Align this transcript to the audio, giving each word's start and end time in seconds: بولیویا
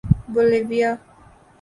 بولیویا 0.33 0.91